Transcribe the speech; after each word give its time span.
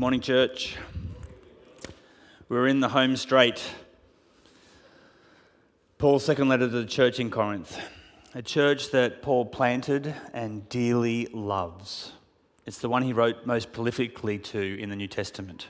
Good 0.00 0.04
morning, 0.06 0.20
church. 0.22 0.78
We're 2.48 2.68
in 2.68 2.80
the 2.80 2.88
home 2.88 3.18
straight. 3.18 3.62
Paul's 5.98 6.24
second 6.24 6.48
letter 6.48 6.70
to 6.70 6.80
the 6.80 6.86
church 6.86 7.20
in 7.20 7.30
Corinth, 7.30 7.78
a 8.34 8.40
church 8.40 8.92
that 8.92 9.20
Paul 9.20 9.44
planted 9.44 10.14
and 10.32 10.66
dearly 10.70 11.26
loves. 11.34 12.12
It's 12.64 12.78
the 12.78 12.88
one 12.88 13.02
he 13.02 13.12
wrote 13.12 13.44
most 13.44 13.72
prolifically 13.72 14.42
to 14.44 14.80
in 14.80 14.88
the 14.88 14.96
New 14.96 15.06
Testament. 15.06 15.66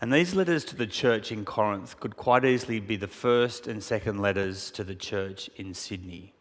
And 0.00 0.12
these 0.12 0.36
letters 0.36 0.64
to 0.66 0.76
the 0.76 0.86
church 0.86 1.32
in 1.32 1.44
Corinth 1.44 1.98
could 1.98 2.16
quite 2.16 2.44
easily 2.44 2.78
be 2.78 2.94
the 2.94 3.08
first 3.08 3.66
and 3.66 3.82
second 3.82 4.20
letters 4.20 4.70
to 4.70 4.84
the 4.84 4.94
church 4.94 5.50
in 5.56 5.74
Sydney 5.74 6.34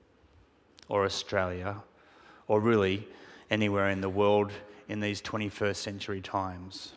or 0.90 1.06
Australia 1.06 1.82
or 2.48 2.60
really 2.60 3.08
anywhere 3.50 3.90
in 3.90 4.02
the 4.02 4.10
world 4.10 4.52
in 4.88 5.00
these 5.00 5.22
21st 5.22 5.76
century 5.76 6.22
times. 6.22 6.94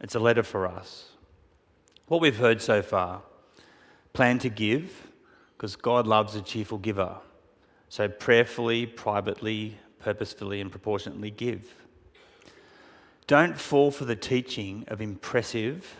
It's 0.00 0.14
a 0.14 0.20
letter 0.20 0.42
for 0.42 0.66
us. 0.66 1.10
What 2.06 2.20
we've 2.20 2.36
heard 2.36 2.60
so 2.60 2.82
far 2.82 3.22
plan 4.12 4.38
to 4.40 4.48
give, 4.48 5.08
because 5.56 5.76
God 5.76 6.06
loves 6.06 6.34
a 6.34 6.42
cheerful 6.42 6.78
giver. 6.78 7.16
So 7.88 8.08
prayerfully, 8.08 8.86
privately, 8.86 9.78
purposefully, 10.00 10.60
and 10.60 10.70
proportionately 10.70 11.30
give. 11.30 11.74
Don't 13.26 13.56
fall 13.56 13.92
for 13.92 14.04
the 14.04 14.16
teaching 14.16 14.84
of 14.88 15.00
impressive 15.00 15.96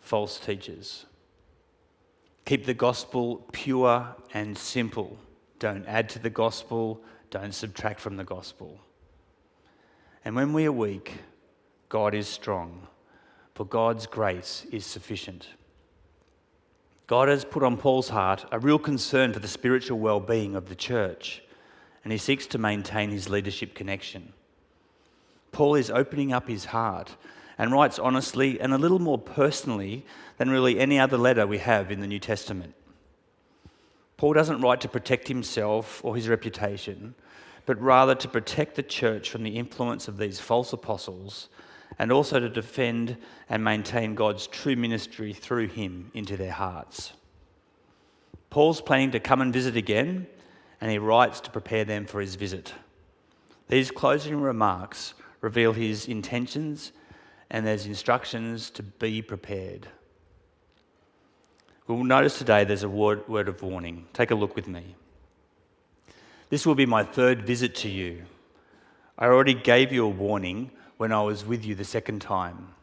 false 0.00 0.38
teachers. 0.38 1.04
Keep 2.46 2.64
the 2.64 2.74
gospel 2.74 3.46
pure 3.52 4.16
and 4.32 4.56
simple. 4.56 5.18
Don't 5.58 5.84
add 5.86 6.08
to 6.10 6.18
the 6.18 6.30
gospel, 6.30 7.02
don't 7.30 7.54
subtract 7.54 8.00
from 8.00 8.16
the 8.16 8.24
gospel. 8.24 8.80
And 10.24 10.36
when 10.36 10.52
we 10.52 10.66
are 10.66 10.72
weak, 10.72 11.18
God 11.88 12.14
is 12.14 12.28
strong, 12.28 12.86
for 13.54 13.64
God's 13.64 14.06
grace 14.06 14.66
is 14.70 14.84
sufficient. 14.84 15.48
God 17.06 17.28
has 17.28 17.44
put 17.44 17.62
on 17.62 17.76
Paul's 17.76 18.10
heart 18.10 18.44
a 18.52 18.58
real 18.58 18.78
concern 18.78 19.32
for 19.32 19.40
the 19.40 19.48
spiritual 19.48 19.98
well 19.98 20.20
being 20.20 20.54
of 20.54 20.68
the 20.68 20.74
church, 20.74 21.42
and 22.04 22.12
he 22.12 22.18
seeks 22.18 22.46
to 22.48 22.58
maintain 22.58 23.10
his 23.10 23.28
leadership 23.28 23.74
connection. 23.74 24.32
Paul 25.52 25.74
is 25.74 25.90
opening 25.90 26.32
up 26.32 26.48
his 26.48 26.66
heart 26.66 27.16
and 27.58 27.72
writes 27.72 27.98
honestly 27.98 28.60
and 28.60 28.72
a 28.72 28.78
little 28.78 28.98
more 28.98 29.18
personally 29.18 30.06
than 30.38 30.50
really 30.50 30.78
any 30.78 30.98
other 30.98 31.18
letter 31.18 31.46
we 31.46 31.58
have 31.58 31.90
in 31.90 32.00
the 32.00 32.06
New 32.06 32.20
Testament. 32.20 32.74
Paul 34.16 34.34
doesn't 34.34 34.60
write 34.60 34.80
to 34.82 34.88
protect 34.88 35.28
himself 35.28 36.00
or 36.04 36.14
his 36.14 36.28
reputation, 36.28 37.14
but 37.66 37.80
rather 37.80 38.14
to 38.14 38.28
protect 38.28 38.74
the 38.74 38.82
church 38.82 39.30
from 39.30 39.42
the 39.42 39.56
influence 39.56 40.08
of 40.08 40.16
these 40.16 40.40
false 40.40 40.72
apostles 40.72 41.48
and 41.98 42.12
also 42.12 42.40
to 42.40 42.48
defend 42.48 43.16
and 43.48 43.62
maintain 43.62 44.14
God's 44.14 44.46
true 44.46 44.76
ministry 44.76 45.32
through 45.32 45.68
him 45.68 46.10
into 46.14 46.36
their 46.36 46.52
hearts. 46.52 47.12
Paul's 48.48 48.80
planning 48.80 49.10
to 49.12 49.20
come 49.20 49.40
and 49.40 49.52
visit 49.52 49.76
again, 49.76 50.26
and 50.80 50.90
he 50.90 50.98
writes 50.98 51.40
to 51.40 51.50
prepare 51.50 51.84
them 51.84 52.06
for 52.06 52.20
his 52.20 52.34
visit. 52.34 52.72
These 53.68 53.90
closing 53.90 54.40
remarks 54.40 55.14
reveal 55.40 55.72
his 55.72 56.08
intentions 56.08 56.92
and 57.50 57.66
there's 57.66 57.86
instructions 57.86 58.70
to 58.70 58.82
be 58.82 59.22
prepared. 59.22 59.88
We'll 61.86 62.04
notice 62.04 62.38
today 62.38 62.64
there's 62.64 62.84
a 62.84 62.88
word, 62.88 63.26
word 63.28 63.48
of 63.48 63.62
warning. 63.62 64.06
Take 64.12 64.30
a 64.30 64.36
look 64.36 64.54
with 64.54 64.68
me. 64.68 64.94
This 66.50 66.66
will 66.66 66.74
be 66.74 66.86
my 66.86 67.04
third 67.04 67.42
visit 67.42 67.76
to 67.76 67.88
you. 67.88 68.24
I 69.16 69.26
already 69.26 69.54
gave 69.54 69.92
you 69.92 70.04
a 70.04 70.08
warning 70.08 70.72
when 70.96 71.12
I 71.12 71.22
was 71.22 71.46
with 71.46 71.64
you 71.64 71.76
the 71.76 71.84
second 71.84 72.20
time. 72.20 72.74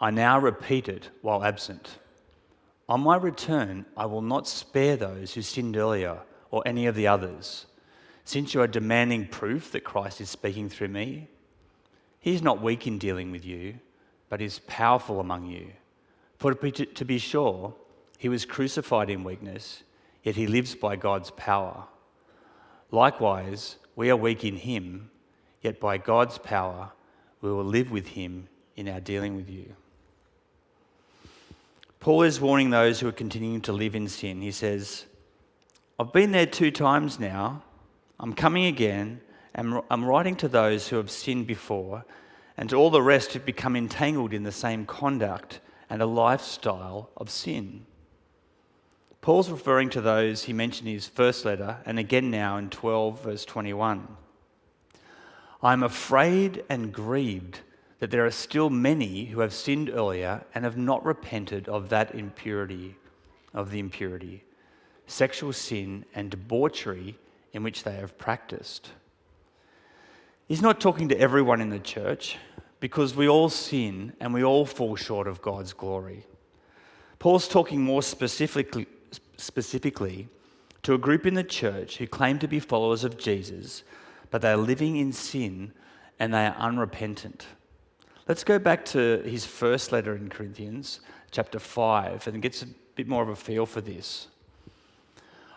I 0.00 0.10
now 0.10 0.38
repeat 0.38 0.88
it 0.88 1.10
while 1.20 1.42
absent. 1.42 1.98
On 2.88 3.00
my 3.00 3.16
return, 3.16 3.84
I 3.96 4.06
will 4.06 4.22
not 4.22 4.46
spare 4.46 4.96
those 4.96 5.34
who 5.34 5.42
sinned 5.42 5.76
earlier 5.76 6.18
or 6.52 6.62
any 6.64 6.86
of 6.86 6.94
the 6.94 7.08
others. 7.08 7.66
Since 8.24 8.54
you 8.54 8.60
are 8.60 8.68
demanding 8.68 9.26
proof 9.26 9.72
that 9.72 9.82
Christ 9.82 10.20
is 10.20 10.30
speaking 10.30 10.68
through 10.68 10.88
me, 10.88 11.28
he 12.20 12.32
is 12.32 12.42
not 12.42 12.62
weak 12.62 12.86
in 12.86 12.98
dealing 12.98 13.32
with 13.32 13.44
you, 13.44 13.80
but 14.28 14.40
is 14.40 14.60
powerful 14.66 15.18
among 15.18 15.46
you. 15.46 15.72
For 16.38 16.54
to 16.54 17.04
be 17.04 17.18
sure, 17.18 17.74
he 18.18 18.28
was 18.28 18.44
crucified 18.44 19.10
in 19.10 19.24
weakness, 19.24 19.82
yet 20.22 20.36
he 20.36 20.46
lives 20.46 20.76
by 20.76 20.94
God's 20.94 21.32
power. 21.32 21.88
Likewise, 22.94 23.76
we 23.96 24.08
are 24.08 24.16
weak 24.16 24.44
in 24.44 24.56
him, 24.56 25.10
yet 25.62 25.80
by 25.80 25.98
God's 25.98 26.38
power, 26.38 26.92
we 27.40 27.50
will 27.50 27.64
live 27.64 27.90
with 27.90 28.06
him 28.06 28.46
in 28.76 28.88
our 28.88 29.00
dealing 29.00 29.34
with 29.34 29.50
you. 29.50 29.74
Paul 31.98 32.22
is 32.22 32.40
warning 32.40 32.70
those 32.70 33.00
who 33.00 33.08
are 33.08 33.12
continuing 33.12 33.60
to 33.62 33.72
live 33.72 33.96
in 33.96 34.06
sin. 34.06 34.40
He 34.40 34.52
says, 34.52 35.06
I've 35.98 36.12
been 36.12 36.30
there 36.30 36.46
two 36.46 36.70
times 36.70 37.18
now. 37.18 37.64
I'm 38.20 38.32
coming 38.32 38.66
again, 38.66 39.20
and 39.56 39.80
I'm 39.90 40.04
writing 40.04 40.36
to 40.36 40.46
those 40.46 40.86
who 40.86 40.96
have 40.96 41.10
sinned 41.10 41.48
before 41.48 42.04
and 42.56 42.70
to 42.70 42.76
all 42.76 42.90
the 42.90 43.02
rest 43.02 43.32
who've 43.32 43.44
become 43.44 43.74
entangled 43.74 44.32
in 44.32 44.44
the 44.44 44.52
same 44.52 44.86
conduct 44.86 45.58
and 45.90 46.00
a 46.00 46.06
lifestyle 46.06 47.10
of 47.16 47.28
sin. 47.28 47.86
Paul's 49.24 49.48
referring 49.48 49.88
to 49.88 50.02
those 50.02 50.42
he 50.42 50.52
mentioned 50.52 50.86
in 50.86 50.92
his 50.92 51.08
first 51.08 51.46
letter 51.46 51.78
and 51.86 51.98
again 51.98 52.30
now 52.30 52.58
in 52.58 52.68
12, 52.68 53.22
verse 53.22 53.46
21. 53.46 54.06
I'm 55.62 55.82
afraid 55.82 56.62
and 56.68 56.92
grieved 56.92 57.60
that 58.00 58.10
there 58.10 58.26
are 58.26 58.30
still 58.30 58.68
many 58.68 59.24
who 59.24 59.40
have 59.40 59.54
sinned 59.54 59.88
earlier 59.88 60.44
and 60.54 60.66
have 60.66 60.76
not 60.76 61.06
repented 61.06 61.70
of 61.70 61.88
that 61.88 62.14
impurity, 62.14 62.96
of 63.54 63.70
the 63.70 63.78
impurity, 63.78 64.44
sexual 65.06 65.54
sin, 65.54 66.04
and 66.14 66.30
debauchery 66.30 67.16
in 67.54 67.62
which 67.62 67.82
they 67.82 67.94
have 67.94 68.18
practiced. 68.18 68.90
He's 70.48 70.60
not 70.60 70.82
talking 70.82 71.08
to 71.08 71.18
everyone 71.18 71.62
in 71.62 71.70
the 71.70 71.78
church 71.78 72.36
because 72.78 73.16
we 73.16 73.26
all 73.26 73.48
sin 73.48 74.12
and 74.20 74.34
we 74.34 74.44
all 74.44 74.66
fall 74.66 74.96
short 74.96 75.26
of 75.26 75.40
God's 75.40 75.72
glory. 75.72 76.26
Paul's 77.18 77.48
talking 77.48 77.80
more 77.80 78.02
specifically, 78.02 78.86
specifically 79.36 80.28
to 80.82 80.94
a 80.94 80.98
group 80.98 81.26
in 81.26 81.34
the 81.34 81.44
church 81.44 81.96
who 81.96 82.06
claim 82.06 82.38
to 82.38 82.48
be 82.48 82.60
followers 82.60 83.04
of 83.04 83.18
Jesus, 83.18 83.82
but 84.30 84.42
they 84.42 84.52
are 84.52 84.56
living 84.56 84.96
in 84.96 85.12
sin 85.12 85.72
and 86.18 86.32
they 86.32 86.46
are 86.46 86.56
unrepentant. 86.58 87.46
Let's 88.28 88.44
go 88.44 88.58
back 88.58 88.84
to 88.86 89.22
his 89.24 89.44
first 89.44 89.92
letter 89.92 90.16
in 90.16 90.28
Corinthians, 90.28 91.00
chapter 91.30 91.58
5, 91.58 92.26
and 92.28 92.40
get 92.40 92.62
a 92.62 92.68
bit 92.94 93.08
more 93.08 93.22
of 93.22 93.28
a 93.28 93.36
feel 93.36 93.66
for 93.66 93.80
this. 93.80 94.28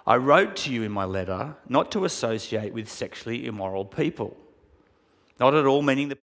I 0.05 0.15
wrote 0.15 0.55
to 0.57 0.71
you 0.71 0.83
in 0.83 0.91
my 0.91 1.05
letter 1.05 1.55
not 1.67 1.91
to 1.91 2.05
associate 2.05 2.73
with 2.73 2.89
sexually 2.89 3.45
immoral 3.45 3.85
people, 3.85 4.37
not 5.39 5.53
at 5.53 5.65
all 5.65 5.81
meaning 5.81 6.09
the 6.09 6.17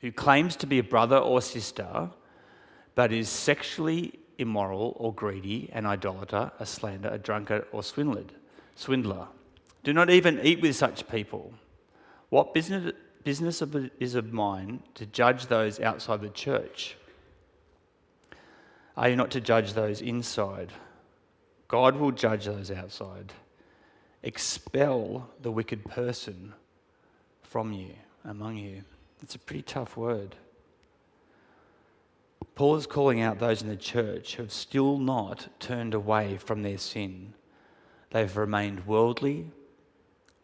who 0.00 0.12
claims 0.12 0.56
to 0.56 0.66
be 0.66 0.78
a 0.78 0.84
brother 0.84 1.16
or 1.16 1.40
sister, 1.40 2.10
but 2.94 3.12
is 3.12 3.28
sexually 3.28 4.18
immoral 4.38 4.94
or 4.98 5.12
greedy, 5.12 5.70
an 5.72 5.86
idolater, 5.86 6.50
a 6.58 6.66
slanderer, 6.66 7.14
a 7.14 7.18
drunkard, 7.18 7.66
or 7.72 7.82
swindler. 7.82 8.24
Swindler. 8.74 9.28
Do 9.84 9.92
not 9.92 10.10
even 10.10 10.40
eat 10.42 10.60
with 10.60 10.76
such 10.76 11.08
people. 11.08 11.54
What 12.28 12.52
business, 12.52 12.92
business 13.24 13.62
is 14.00 14.14
of 14.14 14.32
mine 14.32 14.82
to 14.94 15.06
judge 15.06 15.46
those 15.46 15.80
outside 15.80 16.20
the 16.20 16.28
church? 16.28 16.96
Are 18.96 19.08
you 19.08 19.16
not 19.16 19.30
to 19.32 19.40
judge 19.40 19.74
those 19.74 20.00
inside? 20.00 20.72
God 21.68 21.96
will 21.96 22.12
judge 22.12 22.46
those 22.46 22.70
outside. 22.70 23.32
Expel 24.22 25.28
the 25.40 25.50
wicked 25.50 25.84
person 25.84 26.54
from 27.42 27.72
you, 27.72 27.90
among 28.24 28.56
you. 28.56 28.84
It's 29.22 29.34
a 29.34 29.38
pretty 29.38 29.62
tough 29.62 29.96
word. 29.96 30.36
Paul 32.54 32.76
is 32.76 32.86
calling 32.86 33.20
out 33.20 33.38
those 33.38 33.60
in 33.60 33.68
the 33.68 33.76
church 33.76 34.36
who 34.36 34.42
have 34.42 34.52
still 34.52 34.98
not 34.98 35.48
turned 35.60 35.92
away 35.92 36.38
from 36.38 36.62
their 36.62 36.78
sin. 36.78 37.34
They've 38.10 38.36
remained 38.36 38.86
worldly, 38.86 39.50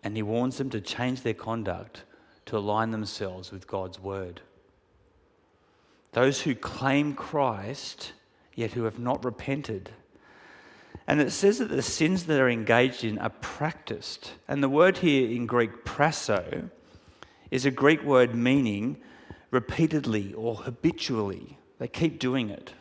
and 0.05 0.17
he 0.17 0.23
warns 0.23 0.59
them 0.59 0.69
to 0.71 0.81
change 0.81 1.23
their 1.23 1.33
conduct 1.33 2.05
to 2.47 2.59
align 2.59 2.91
themselves 2.91 3.51
with 3.51 3.67
God's 3.67 3.99
word. 3.99 4.43
Those 6.13 6.43
who 6.43 6.55
claim 6.55 7.15
Christ, 7.15 8.13
yet 8.55 8.73
who 8.73 8.85
have 8.85 8.99
not 8.99 9.25
repented, 9.25 9.91
And 11.07 11.21
it 11.21 11.33
says 11.33 11.59
that 11.59 11.69
the 11.69 11.83
sins 11.83 12.25
that 12.27 12.41
are 12.41 12.49
engaged 12.49 13.05
in 13.05 13.19
are 13.19 13.31
practiced. 13.31 14.33
And 14.47 14.63
the 14.63 14.69
word 14.69 14.99
here 14.99 15.29
in 15.29 15.47
Greek, 15.47 15.85
prasso, 15.85 16.71
is 17.53 17.67
a 17.67 17.71
Greek 17.71 18.03
word 18.03 18.35
meaning 18.35 18.97
repeatedly 19.51 20.33
or 20.33 20.57
habitually. 20.57 21.59
They 21.79 21.87
keep 21.87 22.19
doing 22.19 22.49
it. 22.49 22.73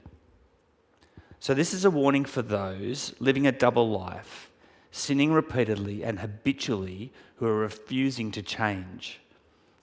So, 1.42 1.54
this 1.54 1.74
is 1.74 1.84
a 1.84 1.92
warning 1.92 2.24
for 2.24 2.42
those 2.42 3.14
living 3.20 3.46
a 3.46 3.52
double 3.52 3.90
life, 3.90 4.50
sinning 4.90 5.34
repeatedly 5.34 6.04
and 6.04 6.20
habitually, 6.20 7.12
who 7.36 7.48
are 7.48 7.58
refusing 7.58 8.32
to 8.32 8.42
change. 8.42 9.20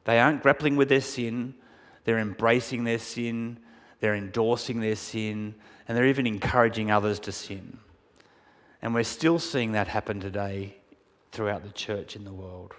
They 0.05 0.19
aren't 0.19 0.43
grappling 0.43 0.77
with 0.77 0.89
their 0.89 1.03
sin, 1.03 1.55
they're 2.05 2.19
embracing 2.19 2.85
their 2.85 2.99
sin, 2.99 3.59
they're 4.01 4.15
endorsing 4.15 4.81
their 4.81 4.97
sin, 4.97 5.55
and 5.87 5.99
they're 5.99 6.07
even 6.07 6.27
encouraging 6.27 6.91
others 6.91 7.21
to 7.21 7.33
sin. 7.33 7.79
And 8.81 8.95
we're 8.95 9.05
still 9.05 9.39
seeing 9.39 9.73
that 9.73 9.89
happen 9.89 10.19
today 10.19 10.77
throughout 11.33 11.63
the 11.63 11.73
church 11.73 12.17
in 12.17 12.25
the 12.25 12.33
world. 12.33 12.73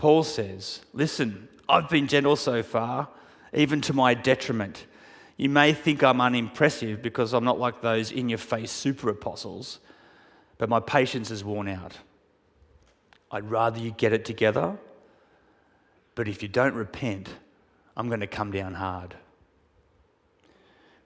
Paul 0.00 0.22
says, 0.22 0.80
Listen, 0.94 1.46
I've 1.68 1.90
been 1.90 2.08
gentle 2.08 2.34
so 2.34 2.62
far, 2.62 3.08
even 3.52 3.82
to 3.82 3.92
my 3.92 4.14
detriment. 4.14 4.86
You 5.36 5.50
may 5.50 5.74
think 5.74 6.02
I'm 6.02 6.22
unimpressive 6.22 7.02
because 7.02 7.34
I'm 7.34 7.44
not 7.44 7.58
like 7.58 7.82
those 7.82 8.10
in 8.10 8.30
your 8.30 8.38
face 8.38 8.72
super 8.72 9.10
apostles, 9.10 9.78
but 10.56 10.70
my 10.70 10.80
patience 10.80 11.30
is 11.30 11.44
worn 11.44 11.68
out. 11.68 11.98
I'd 13.30 13.50
rather 13.50 13.78
you 13.78 13.90
get 13.90 14.14
it 14.14 14.24
together, 14.24 14.78
but 16.14 16.28
if 16.28 16.42
you 16.42 16.48
don't 16.48 16.74
repent, 16.74 17.28
I'm 17.94 18.08
going 18.08 18.20
to 18.20 18.26
come 18.26 18.52
down 18.52 18.72
hard. 18.72 19.14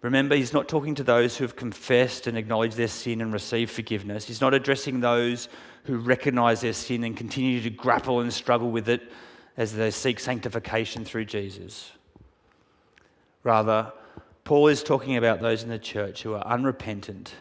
Remember, 0.04 0.36
he's 0.36 0.52
not 0.52 0.68
talking 0.68 0.94
to 0.96 1.02
those 1.02 1.34
who 1.34 1.44
have 1.44 1.56
confessed 1.56 2.26
and 2.26 2.36
acknowledged 2.36 2.76
their 2.76 2.88
sin 2.88 3.22
and 3.22 3.32
received 3.32 3.70
forgiveness. 3.70 4.26
He's 4.26 4.42
not 4.42 4.52
addressing 4.52 5.00
those 5.00 5.48
who 5.84 5.96
recognize 5.96 6.60
their 6.60 6.74
sin 6.74 7.04
and 7.04 7.16
continue 7.16 7.62
to 7.62 7.70
grapple 7.70 8.20
and 8.20 8.30
struggle 8.30 8.70
with 8.70 8.90
it 8.90 9.10
as 9.56 9.72
they 9.72 9.90
seek 9.90 10.20
sanctification 10.20 11.06
through 11.06 11.24
Jesus. 11.24 11.90
Rather, 13.44 13.94
Paul 14.44 14.68
is 14.68 14.82
talking 14.82 15.16
about 15.16 15.40
those 15.40 15.62
in 15.62 15.70
the 15.70 15.78
church 15.78 16.22
who 16.22 16.34
are 16.34 16.46
unrepentant 16.46 17.36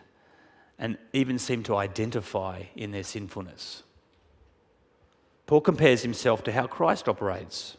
and 0.79 0.97
even 1.11 1.39
seem 1.39 1.63
to 1.63 1.75
identify 1.75 2.63
in 2.77 2.91
their 2.91 3.03
sinfulness. 3.03 3.83
Paul 5.47 5.59
compares 5.59 6.01
himself 6.01 6.45
to 6.45 6.53
how 6.53 6.67
Christ 6.67 7.09
operates. 7.09 7.75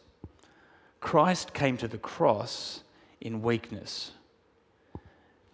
Christ 0.99 1.55
came 1.55 1.75
to 1.77 1.87
the 1.87 1.97
cross 1.97 2.83
in 3.19 3.41
weakness 3.41 4.11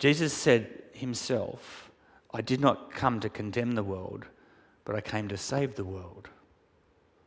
Jesus 0.01 0.33
said 0.33 0.67
himself, 0.93 1.91
I 2.33 2.41
did 2.41 2.59
not 2.59 2.91
come 2.91 3.19
to 3.19 3.29
condemn 3.29 3.73
the 3.73 3.83
world, 3.83 4.25
but 4.83 4.95
I 4.95 5.01
came 5.01 5.27
to 5.27 5.37
save 5.37 5.75
the 5.75 5.83
world. 5.83 6.27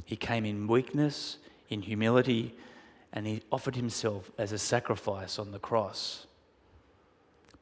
He 0.05 0.17
came 0.17 0.45
in 0.45 0.67
weakness, 0.67 1.37
in 1.69 1.83
humility, 1.83 2.53
and 3.13 3.29
he 3.29 3.43
offered 3.53 3.77
himself 3.77 4.29
as 4.39 4.51
a 4.51 4.59
sacrifice 4.59 5.39
on 5.39 5.53
the 5.53 5.61
cross. 5.61 6.27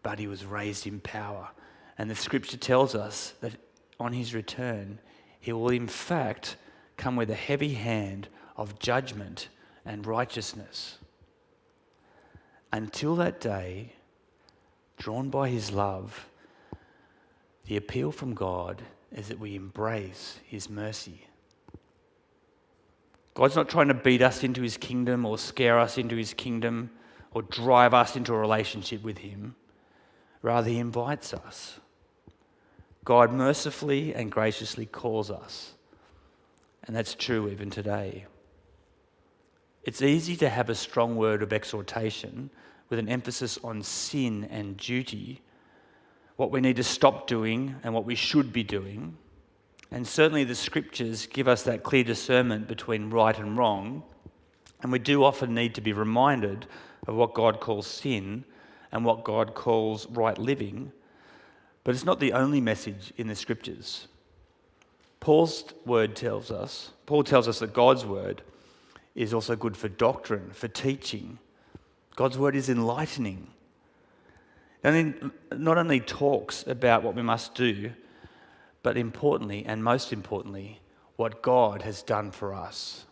But 0.02 0.18
he 0.18 0.26
was 0.26 0.46
raised 0.46 0.86
in 0.86 0.98
power. 1.00 1.50
And 1.98 2.08
the 2.08 2.14
scripture 2.14 2.56
tells 2.56 2.94
us 2.94 3.34
that 3.42 3.52
on 4.00 4.14
his 4.14 4.34
return, 4.34 4.98
he 5.38 5.52
will 5.52 5.68
in 5.68 5.88
fact 5.88 6.56
come 6.96 7.16
with 7.16 7.28
a 7.28 7.34
heavy 7.34 7.74
hand 7.74 8.28
of 8.56 8.78
judgment 8.78 9.48
and 9.84 10.06
righteousness. 10.06 10.96
Until 12.72 13.14
that 13.16 13.42
day, 13.42 13.92
drawn 15.02 15.30
by 15.30 15.48
his 15.48 15.72
love, 15.72 16.28
the 17.66 17.76
appeal 17.76 18.12
from 18.12 18.34
God 18.34 18.80
is 19.10 19.26
that 19.28 19.40
we 19.40 19.56
embrace 19.56 20.38
his 20.46 20.70
mercy. 20.70 21.26
God's 23.34 23.56
not 23.56 23.68
trying 23.68 23.88
to 23.88 23.94
beat 23.94 24.22
us 24.22 24.44
into 24.44 24.62
his 24.62 24.76
kingdom 24.76 25.26
or 25.26 25.38
scare 25.38 25.80
us 25.80 25.98
into 25.98 26.14
his 26.14 26.32
kingdom 26.34 26.88
or 27.32 27.42
drive 27.42 27.94
us 27.94 28.14
into 28.14 28.32
a 28.32 28.38
relationship 28.38 29.02
with 29.02 29.18
him. 29.18 29.56
Rather, 30.40 30.70
he 30.70 30.78
invites 30.78 31.34
us. 31.34 31.80
God 33.04 33.32
mercifully 33.32 34.14
and 34.14 34.30
graciously 34.30 34.86
calls 34.86 35.32
us. 35.32 35.72
And 36.84 36.94
that's 36.94 37.16
true 37.16 37.48
even 37.48 37.70
today. 37.70 38.26
It's 39.82 40.00
easy 40.00 40.36
to 40.36 40.48
have 40.48 40.70
a 40.70 40.76
strong 40.76 41.16
word 41.16 41.42
of 41.42 41.52
exhortation 41.52 42.50
with 42.92 42.98
an 42.98 43.08
emphasis 43.08 43.58
on 43.64 43.82
sin 43.82 44.46
and 44.50 44.76
duty, 44.76 45.40
what 46.36 46.50
we 46.50 46.60
need 46.60 46.76
to 46.76 46.84
stop 46.84 47.26
doing 47.26 47.74
and 47.82 47.94
what 47.94 48.04
we 48.04 48.14
should 48.14 48.52
be 48.52 48.62
doing. 48.62 49.16
And 49.90 50.06
certainly 50.06 50.44
the 50.44 50.54
scriptures 50.54 51.24
give 51.24 51.48
us 51.48 51.62
that 51.62 51.84
clear 51.84 52.04
discernment 52.04 52.68
between 52.68 53.08
right 53.08 53.38
and 53.38 53.56
wrong. 53.56 54.02
And 54.82 54.92
we 54.92 54.98
do 54.98 55.24
often 55.24 55.54
need 55.54 55.74
to 55.76 55.80
be 55.80 55.94
reminded 55.94 56.66
of 57.06 57.14
what 57.14 57.32
God 57.32 57.60
calls 57.60 57.86
sin 57.86 58.44
and 58.92 59.06
what 59.06 59.24
God 59.24 59.54
calls 59.54 60.06
right 60.08 60.36
living. 60.36 60.92
But 61.84 61.94
it's 61.94 62.04
not 62.04 62.20
the 62.20 62.34
only 62.34 62.60
message 62.60 63.10
in 63.16 63.26
the 63.26 63.34
scriptures. 63.34 64.06
Paul's 65.18 65.64
word 65.86 66.14
tells 66.14 66.50
us, 66.50 66.90
Paul 67.06 67.24
tells 67.24 67.48
us 67.48 67.58
that 67.60 67.72
God's 67.72 68.04
word 68.04 68.42
is 69.14 69.32
also 69.32 69.56
good 69.56 69.78
for 69.78 69.88
doctrine, 69.88 70.50
for 70.52 70.68
teaching, 70.68 71.38
God's 72.16 72.38
word 72.38 72.54
is 72.54 72.68
enlightening. 72.68 73.48
And 74.84 74.94
then 74.94 75.32
not 75.56 75.78
only 75.78 76.00
talks 76.00 76.66
about 76.66 77.02
what 77.02 77.14
we 77.14 77.22
must 77.22 77.54
do, 77.54 77.92
but 78.82 78.96
importantly, 78.96 79.64
and 79.64 79.82
most 79.82 80.12
importantly, 80.12 80.80
what 81.16 81.42
God 81.42 81.82
has 81.82 82.02
done 82.02 82.30
for 82.30 82.52
us. 82.54 83.04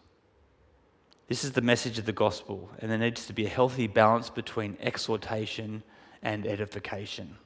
This 1.28 1.44
is 1.44 1.52
the 1.52 1.60
message 1.60 1.98
of 1.98 2.06
the 2.06 2.12
gospel, 2.12 2.68
and 2.80 2.90
there 2.90 2.98
needs 2.98 3.26
to 3.26 3.32
be 3.32 3.46
a 3.46 3.48
healthy 3.48 3.86
balance 3.86 4.30
between 4.30 4.76
exhortation 4.80 5.84
and 6.22 6.44
edification. 6.44 7.36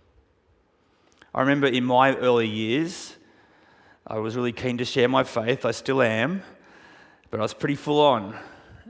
I 1.34 1.40
remember 1.40 1.66
in 1.66 1.84
my 1.84 2.16
early 2.16 2.48
years, 2.48 3.14
I 4.06 4.18
was 4.18 4.36
really 4.36 4.52
keen 4.52 4.78
to 4.78 4.84
share 4.84 5.08
my 5.08 5.24
faith. 5.24 5.66
I 5.66 5.72
still 5.72 6.00
am, 6.00 6.42
but 7.30 7.40
I 7.40 7.42
was 7.42 7.52
pretty 7.52 7.74
full 7.74 8.00
on. 8.00 8.38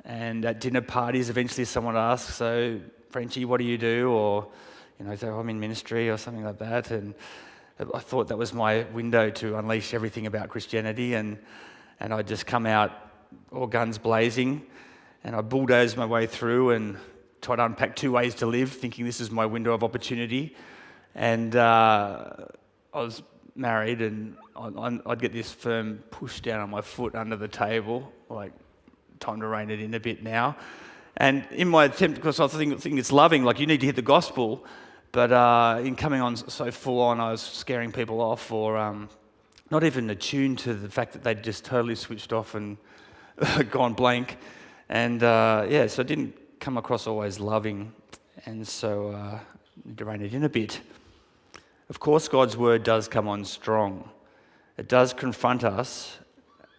And 0.05 0.45
at 0.45 0.61
dinner 0.61 0.83
parties, 0.83 1.31
eventually 1.31 1.65
someone 1.65 1.97
asks, 1.97 2.35
So, 2.35 2.81
Frenchie, 3.11 3.45
what 3.45 3.59
do 3.59 3.65
you 3.65 3.79
do? 3.79 4.11
Or, 4.11 4.49
you 4.99 5.07
know, 5.07 5.17
oh, 5.23 5.39
I'm 5.39 5.49
in 5.49 5.59
ministry 5.59 6.11
or 6.11 6.19
something 6.19 6.45
like 6.45 6.59
that. 6.59 6.91
And 6.91 7.15
I 7.79 7.99
thought 8.01 8.29
that 8.29 8.37
was 8.37 8.53
my 8.53 8.85
window 8.93 9.31
to 9.31 9.57
unleash 9.57 9.95
everything 9.95 10.27
about 10.27 10.51
Christianity. 10.51 11.15
And, 11.15 11.39
and 12.01 12.13
I'd 12.13 12.29
just 12.29 12.47
come 12.47 12.67
out 12.67 12.93
all 13.51 13.67
guns 13.67 13.99
blazing. 13.99 14.67
And 15.25 15.35
I 15.35 15.41
bulldozed 15.41 15.97
my 15.97 16.07
way 16.07 16.27
through 16.27 16.71
and 16.73 16.99
tried 17.41 17.57
to 17.57 17.65
unpack 17.65 17.97
two 17.97 18.13
ways 18.13 18.35
to 18.37 18.47
live, 18.47 18.73
thinking 18.73 19.05
this 19.05 19.21
is 19.21 19.31
my 19.31 19.47
window 19.47 19.73
of 19.73 19.83
opportunity. 19.83 20.55
And 21.15 21.57
uh, 21.57 22.31
I 22.93 23.01
was 23.01 23.23
married, 23.55 24.03
and 24.03 24.37
I'd 24.57 25.21
get 25.21 25.33
this 25.33 25.51
firm 25.51 26.03
push 26.11 26.41
down 26.41 26.61
on 26.61 26.71
my 26.71 26.81
foot 26.81 27.15
under 27.15 27.37
the 27.37 27.49
table, 27.49 28.13
like 28.29 28.53
time 29.25 29.41
to 29.41 29.47
rein 29.47 29.71
it 29.71 29.81
in 29.81 29.95
a 29.95 30.01
bit 30.01 30.23
now. 30.23 30.57
And 31.17 31.47
in 31.51 31.69
my 31.69 31.85
attempt, 31.85 32.17
because 32.17 32.41
I 32.41 32.47
think, 32.49 32.79
think 32.81 32.99
it's 32.99 33.13
loving, 33.13 33.45
like 33.45 33.59
you 33.59 33.67
need 33.67 33.81
to 33.81 33.87
hit 33.87 33.97
the 33.97 34.03
gospel, 34.03 34.65
but 35.13 35.33
uh, 35.33 35.81
in 35.83 35.97
coming 35.97 36.21
on 36.21 36.37
so 36.37 36.71
full 36.71 37.01
on, 37.01 37.21
I 37.21 37.31
was 37.31 37.41
scaring 37.41 37.93
people 37.93 38.21
off 38.21 38.53
or 38.53 38.77
um, 38.77 39.09
not 39.71 39.85
even 39.85 40.11
attuned 40.11 40.59
to 40.61 40.75
the 40.75 40.89
fact 40.89 41.13
that 41.13 41.23
they'd 41.23 41.43
just 41.43 41.65
totally 41.65 41.95
switched 41.95 42.33
off 42.33 42.55
and 42.55 42.77
gone 43.71 43.95
blank. 43.95 44.37
And 44.89 45.23
uh, 45.23 45.67
yeah, 45.69 45.87
so 45.87 46.03
it 46.03 46.09
didn't 46.09 46.61
come 46.61 46.77
across 46.77 47.07
always 47.07 47.41
loving. 47.41 47.93
And 48.45 48.67
so 48.67 49.09
uh, 49.09 49.39
need 49.85 49.99
to 49.99 50.05
rein 50.05 50.21
it 50.21 50.35
in 50.35 50.45
a 50.45 50.49
bit. 50.49 50.81
Of 51.89 52.01
course, 52.01 52.29
God's 52.29 52.57
word 52.57 52.83
does 52.83 53.09
come 53.09 53.29
on 53.29 53.45
strong. 53.45 54.11
It 54.77 54.89
does 54.89 55.13
confront 55.13 55.63
us, 55.63 56.19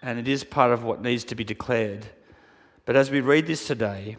and 0.01 0.19
it 0.19 0.27
is 0.27 0.43
part 0.43 0.71
of 0.71 0.83
what 0.83 1.01
needs 1.01 1.23
to 1.25 1.35
be 1.35 1.43
declared. 1.43 2.05
But 2.86 2.96
as 2.96 3.10
we 3.10 3.20
read 3.20 3.48
this 3.48 3.65
today, 3.65 4.18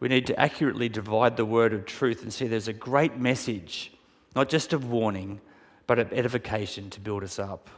we 0.00 0.08
need 0.08 0.26
to 0.26 0.38
accurately 0.38 0.88
divide 0.88 1.36
the 1.36 1.44
word 1.44 1.72
of 1.72 1.86
truth 1.86 2.22
and 2.22 2.32
see 2.32 2.46
there's 2.46 2.68
a 2.68 2.72
great 2.72 3.16
message, 3.16 3.92
not 4.34 4.48
just 4.48 4.72
of 4.72 4.90
warning, 4.90 5.40
but 5.86 5.98
of 5.98 6.12
edification 6.12 6.90
to 6.90 7.00
build 7.00 7.22
us 7.22 7.38
up. 7.38 7.70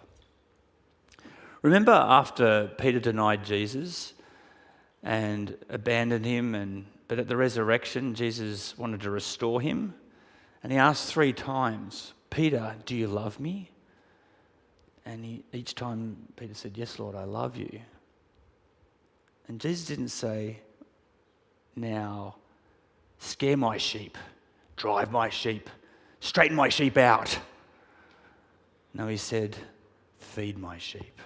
Remember 1.62 1.92
after 1.92 2.70
Peter 2.78 2.98
denied 2.98 3.44
Jesus 3.44 4.14
and 5.02 5.56
abandoned 5.68 6.24
him, 6.24 6.54
and, 6.54 6.86
but 7.06 7.18
at 7.18 7.28
the 7.28 7.36
resurrection, 7.36 8.14
Jesus 8.14 8.76
wanted 8.78 9.02
to 9.02 9.10
restore 9.10 9.60
him? 9.60 9.94
And 10.62 10.72
he 10.72 10.78
asked 10.78 11.12
three 11.12 11.32
times, 11.32 12.14
Peter, 12.30 12.76
do 12.86 12.96
you 12.96 13.08
love 13.08 13.38
me? 13.38 13.70
And 15.04 15.24
he, 15.24 15.44
each 15.52 15.74
time 15.74 16.16
Peter 16.36 16.54
said, 16.54 16.76
Yes, 16.76 16.98
Lord, 16.98 17.14
I 17.14 17.24
love 17.24 17.56
you. 17.56 17.80
And 19.48 19.60
Jesus 19.60 19.86
didn't 19.86 20.08
say, 20.08 20.60
now 21.74 22.36
scare 23.18 23.56
my 23.56 23.78
sheep, 23.78 24.18
drive 24.76 25.10
my 25.10 25.28
sheep, 25.28 25.70
straighten 26.20 26.56
my 26.56 26.68
sheep 26.68 26.96
out. 26.96 27.38
No, 28.94 29.08
he 29.08 29.16
said, 29.16 29.56
Feed 30.18 30.58
my 30.58 30.78
sheep. 30.78 31.20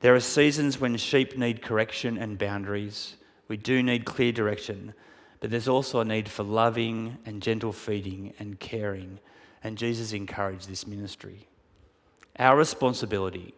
There 0.00 0.14
are 0.14 0.20
seasons 0.20 0.80
when 0.80 0.96
sheep 0.96 1.36
need 1.36 1.60
correction 1.60 2.16
and 2.16 2.38
boundaries. 2.38 3.16
We 3.48 3.56
do 3.56 3.82
need 3.82 4.04
clear 4.04 4.30
direction, 4.30 4.94
but 5.40 5.50
there's 5.50 5.68
also 5.68 6.00
a 6.00 6.04
need 6.04 6.28
for 6.28 6.44
loving 6.44 7.18
and 7.26 7.42
gentle 7.42 7.72
feeding 7.72 8.32
and 8.38 8.60
caring. 8.60 9.18
And 9.64 9.76
Jesus 9.76 10.12
encouraged 10.12 10.68
this 10.68 10.86
ministry. 10.86 11.48
Our 12.38 12.56
responsibility 12.56 13.54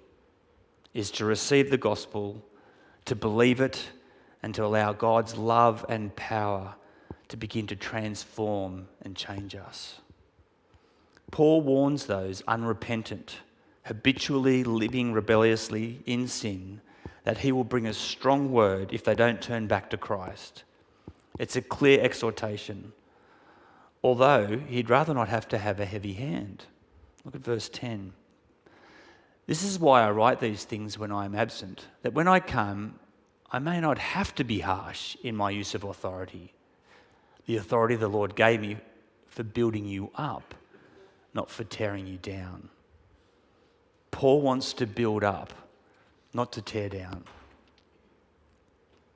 is 0.94 1.11
to 1.12 1.26
receive 1.26 1.70
the 1.70 1.76
gospel, 1.76 2.42
to 3.04 3.14
believe 3.14 3.61
it, 3.61 3.90
and 4.42 4.54
to 4.54 4.64
allow 4.64 4.92
God's 4.92 5.37
love 5.37 5.85
and 5.88 6.14
power 6.16 6.75
to 7.28 7.37
begin 7.37 7.66
to 7.69 7.76
transform 7.76 8.88
and 9.02 9.14
change 9.16 9.54
us. 9.54 10.00
Paul 11.30 11.61
warns 11.62 12.07
those 12.07 12.42
unrepentant, 12.49 13.37
habitually 13.85 14.64
living 14.64 15.12
rebelliously 15.12 16.02
in 16.07 16.26
sin, 16.26 16.80
that 17.25 17.38
he 17.38 17.52
will 17.52 17.64
bring 17.64 17.87
a 17.87 17.95
strong 17.95 18.50
word 18.50 18.92
if 18.92 19.04
they 19.04 19.14
don't 19.14 19.40
turn 19.40 19.66
back 19.66 19.90
to 19.90 19.97
Christ. 19.97 20.64
It's 21.38 21.57
a 21.57 21.62
clear 21.62 22.00
exhortation, 22.00 22.92
although 24.02 24.59
he'd 24.66 24.90
rather 24.90 25.14
not 25.14 25.28
have 25.28 25.47
to 25.49 25.59
have 25.59 25.78
a 25.78 25.87
heavy 25.87 26.14
hand. 26.14 26.64
Look 27.25 27.37
at 27.37 27.42
verse 27.42 27.69
10. 27.69 28.12
This 29.50 29.64
is 29.64 29.80
why 29.80 30.02
I 30.02 30.12
write 30.12 30.38
these 30.38 30.62
things 30.62 30.97
when 30.97 31.11
I 31.11 31.25
am 31.25 31.35
absent, 31.35 31.88
that 32.02 32.12
when 32.12 32.28
I 32.28 32.38
come, 32.38 33.00
I 33.50 33.59
may 33.59 33.80
not 33.80 33.99
have 33.99 34.33
to 34.37 34.45
be 34.45 34.61
harsh 34.61 35.16
in 35.25 35.35
my 35.35 35.50
use 35.50 35.75
of 35.75 35.83
authority, 35.83 36.54
the 37.47 37.57
authority 37.57 37.97
the 37.97 38.07
Lord 38.07 38.37
gave 38.37 38.61
me 38.61 38.76
for 39.26 39.42
building 39.42 39.87
you 39.87 40.12
up, 40.14 40.54
not 41.35 41.50
for 41.50 41.64
tearing 41.64 42.07
you 42.07 42.16
down. 42.16 42.69
Paul 44.12 44.40
wants 44.40 44.73
to 44.75 44.87
build 44.87 45.25
up, 45.25 45.52
not 46.33 46.52
to 46.52 46.62
tear 46.62 46.88
down. 46.88 47.25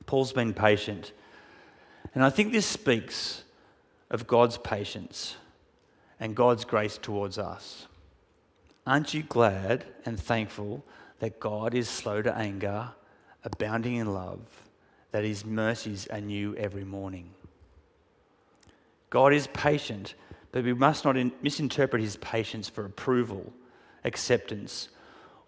Paul's 0.05 0.33
been 0.33 0.53
patient. 0.53 1.13
And 2.13 2.25
I 2.25 2.31
think 2.31 2.51
this 2.51 2.67
speaks 2.67 3.45
of 4.11 4.27
God's 4.27 4.59
patience 4.59 5.37
and 6.19 6.35
God's 6.35 6.65
grace 6.65 6.99
towards 6.99 7.39
us. 7.39 7.87
Aren't 8.87 9.15
you 9.15 9.23
glad 9.23 9.87
and 10.05 10.21
thankful 10.21 10.85
that 11.21 11.41
God 11.41 11.75
is 11.75 11.89
slow 11.89 12.21
to 12.21 12.37
anger, 12.37 12.91
abounding 13.43 13.97
in 13.97 14.13
love, 14.13 14.41
that 15.11 15.25
his 15.25 15.45
mercies 15.45 16.07
are 16.09 16.21
new 16.21 16.55
every 16.57 16.85
morning? 16.85 17.31
God 19.09 19.33
is 19.33 19.47
patient, 19.49 20.15
but 20.53 20.65
we 20.65 20.75
must 20.75 21.05
not 21.05 21.17
misinterpret 21.43 22.03
his 22.03 22.17
patience 22.19 22.69
for 22.69 22.85
approval, 22.85 23.53
acceptance, 24.05 24.91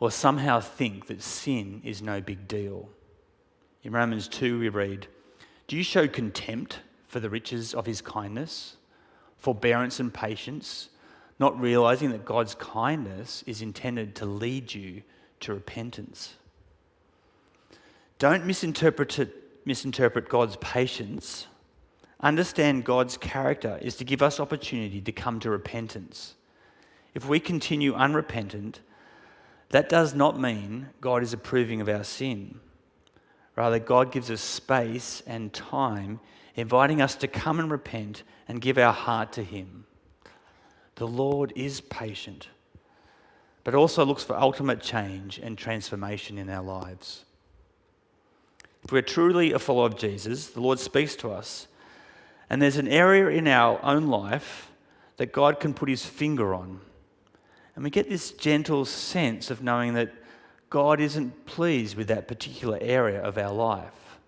or 0.00 0.10
somehow 0.10 0.60
think 0.60 1.06
that 1.08 1.20
sin 1.20 1.82
is 1.84 2.00
no 2.00 2.20
big 2.22 2.48
deal. 2.48 2.88
In 3.82 3.92
Romans 3.92 4.28
2, 4.28 4.58
we 4.58 4.68
read, 4.70 5.08
Do 5.68 5.76
you 5.76 5.82
show 5.82 6.08
contempt 6.08 6.80
for 7.06 7.20
the 7.20 7.30
riches 7.30 7.74
of 7.74 7.86
his 7.86 8.00
kindness, 8.00 8.76
forbearance, 9.36 10.00
and 10.00 10.12
patience? 10.12 10.88
Not 11.38 11.58
realizing 11.60 12.10
that 12.12 12.24
God's 12.24 12.54
kindness 12.54 13.44
is 13.46 13.62
intended 13.62 14.14
to 14.16 14.26
lead 14.26 14.72
you 14.72 15.02
to 15.40 15.54
repentance. 15.54 16.34
Don't 18.18 18.46
misinterpret, 18.46 19.18
it, 19.18 19.34
misinterpret 19.66 20.28
God's 20.28 20.56
patience. 20.56 21.46
Understand 22.20 22.84
God's 22.84 23.18
character 23.18 23.78
is 23.82 23.96
to 23.96 24.04
give 24.04 24.22
us 24.22 24.40
opportunity 24.40 25.00
to 25.02 25.12
come 25.12 25.38
to 25.40 25.50
repentance. 25.50 26.34
If 27.14 27.28
we 27.28 27.40
continue 27.40 27.94
unrepentant, 27.94 28.80
that 29.70 29.88
does 29.88 30.14
not 30.14 30.40
mean 30.40 30.88
God 31.00 31.22
is 31.22 31.34
approving 31.34 31.80
of 31.80 31.88
our 31.88 32.04
sin. 32.04 32.60
Rather, 33.56 33.78
God 33.78 34.12
gives 34.12 34.30
us 34.30 34.40
space 34.40 35.22
and 35.26 35.52
time, 35.52 36.20
inviting 36.54 37.02
us 37.02 37.16
to 37.16 37.28
come 37.28 37.58
and 37.58 37.70
repent 37.70 38.22
and 38.48 38.60
give 38.60 38.78
our 38.78 38.92
heart 38.92 39.32
to 39.32 39.42
Him. 39.42 39.86
The 40.96 41.06
Lord 41.06 41.52
is 41.54 41.80
patient, 41.80 42.48
but 43.64 43.74
also 43.74 44.04
looks 44.04 44.24
for 44.24 44.36
ultimate 44.36 44.80
change 44.80 45.38
and 45.38 45.56
transformation 45.56 46.38
in 46.38 46.48
our 46.48 46.62
lives. 46.62 47.24
If 48.82 48.92
we're 48.92 49.02
truly 49.02 49.52
a 49.52 49.58
follower 49.58 49.86
of 49.86 49.96
Jesus, 49.96 50.48
the 50.48 50.60
Lord 50.60 50.78
speaks 50.78 51.14
to 51.16 51.30
us, 51.30 51.68
and 52.48 52.62
there's 52.62 52.76
an 52.76 52.88
area 52.88 53.28
in 53.28 53.46
our 53.46 53.78
own 53.84 54.06
life 54.06 54.70
that 55.16 55.32
God 55.32 55.60
can 55.60 55.74
put 55.74 55.88
his 55.88 56.06
finger 56.06 56.54
on. 56.54 56.80
And 57.74 57.84
we 57.84 57.90
get 57.90 58.08
this 58.08 58.30
gentle 58.30 58.84
sense 58.84 59.50
of 59.50 59.62
knowing 59.62 59.94
that 59.94 60.14
God 60.70 61.00
isn't 61.00 61.46
pleased 61.46 61.96
with 61.96 62.08
that 62.08 62.28
particular 62.28 62.78
area 62.80 63.20
of 63.20 63.36
our 63.36 63.52
life. 63.52 64.18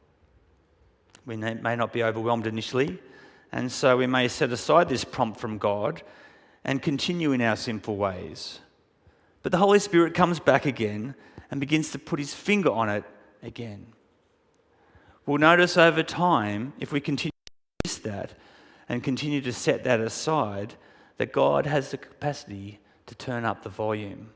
We 1.25 1.37
may 1.37 1.77
not 1.77 1.93
be 1.93 2.03
overwhelmed 2.03 2.47
initially, 2.47 2.99
and 3.53 3.73
so 3.73 3.97
we 3.97 4.07
may 4.07 4.29
set 4.29 4.53
aside 4.53 4.89
this 4.89 5.05
prompt 5.05 5.41
from 5.41 5.57
God 5.57 6.03
and 6.65 6.83
continue 6.83 7.33
in 7.33 7.41
our 7.41 7.57
sinful 7.57 7.97
ways. 7.97 8.61
But 9.43 9.53
the 9.53 9.59
Holy 9.59 9.79
Spirit 9.79 10.15
comes 10.15 10.41
back 10.41 10.67
again 10.67 11.15
and 11.51 11.61
begins 11.61 11.93
to 11.93 11.99
put 11.99 12.19
his 12.19 12.35
finger 12.35 12.71
on 12.71 12.89
it 12.89 13.05
again. 13.43 13.87
We'll 15.27 15.39
notice 15.39 15.77
over 15.77 16.03
time, 16.03 16.73
if 16.79 16.93
we 16.93 17.01
continue 17.01 17.33
to 17.47 17.53
miss 17.85 17.99
that 17.99 18.33
and 18.89 19.03
continue 19.03 19.41
to 19.43 19.53
set 19.53 19.85
that 19.85 20.01
aside, 20.01 20.75
that 21.19 21.33
God 21.33 21.67
has 21.67 21.91
the 21.91 21.99
capacity 21.99 22.81
to 23.07 23.15
turn 23.15 23.45
up 23.45 23.63
the 23.63 23.69
volume. 23.69 24.31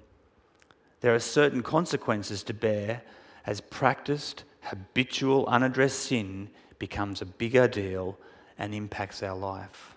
There 1.00 1.14
are 1.14 1.20
certain 1.20 1.62
consequences 1.62 2.42
to 2.44 2.54
bear 2.54 3.02
as 3.46 3.60
practiced, 3.60 4.44
habitual, 4.60 5.46
unaddressed 5.46 5.98
sin 5.98 6.50
becomes 6.78 7.22
a 7.22 7.26
bigger 7.26 7.66
deal 7.68 8.18
and 8.58 8.74
impacts 8.74 9.22
our 9.22 9.36
life. 9.36 9.91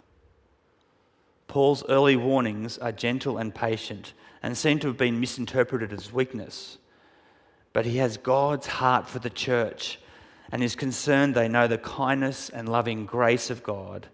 Paul's 1.48 1.84
early 1.88 2.16
warnings 2.16 2.78
are 2.78 2.92
gentle 2.92 3.38
and 3.38 3.54
patient 3.54 4.14
and 4.42 4.58
seem 4.58 4.80
to 4.80 4.88
have 4.88 4.98
been 4.98 5.20
misinterpreted 5.20 5.94
as 5.94 6.12
weakness. 6.12 6.78
But 7.74 7.86
he 7.86 7.98
has 7.98 8.18
God's 8.18 8.68
heart 8.68 9.08
for 9.08 9.20
the 9.20 9.30
church 9.30 10.00
and 10.52 10.64
is 10.64 10.76
concerned 10.76 11.34
they 11.34 11.48
know 11.48 11.68
the 11.68 11.78
kindness 11.78 12.50
and 12.50 12.70
loving 12.70 13.06
grace 13.06 13.50
of 13.50 13.64
God 13.64 14.08